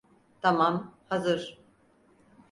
[0.41, 1.59] Tamam, hazır.